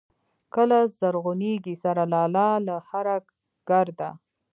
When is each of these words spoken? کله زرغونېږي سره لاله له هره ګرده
کله 0.55 0.79
زرغونېږي 0.99 1.75
سره 1.83 2.03
لاله 2.13 2.47
له 2.67 2.75
هره 2.89 3.17
ګرده 3.69 4.09